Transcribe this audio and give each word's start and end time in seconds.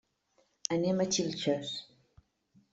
Anem 0.77 1.05
a 1.05 1.07
Xilxes. 1.19 1.77